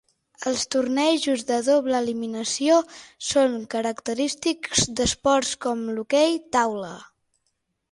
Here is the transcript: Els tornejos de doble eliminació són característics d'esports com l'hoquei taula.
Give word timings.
Els 0.51 0.61
tornejos 0.75 1.43
de 1.49 1.59
doble 1.67 1.99
eliminació 2.03 2.79
són 3.33 3.59
característics 3.75 4.83
d'esports 5.01 5.55
com 5.67 5.87
l'hoquei 5.93 6.37
taula. 6.59 6.93